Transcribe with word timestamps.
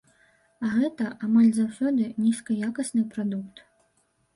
А 0.67 0.69
гэта, 0.77 1.11
амаль 1.29 1.53
заўсёды, 1.59 2.03
нізкаякасны 2.27 3.09
прадукт. 3.17 3.69